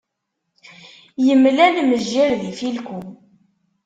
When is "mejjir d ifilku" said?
1.89-2.99